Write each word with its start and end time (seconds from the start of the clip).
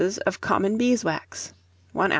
of 0.25 0.41
common 0.41 0.79
beeswax, 0.79 1.53
1 1.93 2.05
oz. 2.09 2.09